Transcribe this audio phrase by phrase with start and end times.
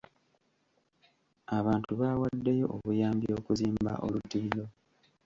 [1.57, 4.63] Abantu baawaddeyo obuyambi okuzimba olutindo.